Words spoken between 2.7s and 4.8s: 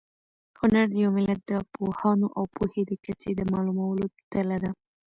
د کچې د معلومولو تله ده.